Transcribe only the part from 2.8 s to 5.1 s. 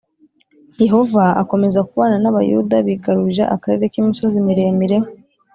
bigarurira akarere k’imisozi miremire,